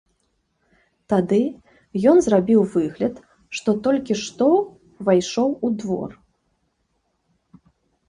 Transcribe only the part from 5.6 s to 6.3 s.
у двор.